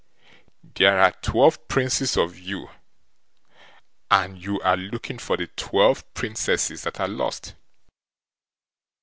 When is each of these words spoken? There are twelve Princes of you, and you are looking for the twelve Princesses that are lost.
There 0.63 0.99
are 0.99 1.11
twelve 1.21 1.67
Princes 1.67 2.17
of 2.17 2.35
you, 2.39 2.71
and 4.09 4.35
you 4.41 4.59
are 4.61 4.75
looking 4.75 5.19
for 5.19 5.37
the 5.37 5.45
twelve 5.55 6.11
Princesses 6.15 6.81
that 6.85 6.99
are 6.99 7.07
lost. 7.07 7.53